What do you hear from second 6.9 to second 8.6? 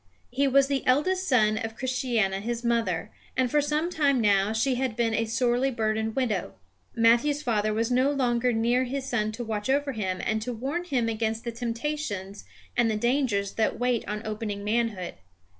Matthew's father was no longer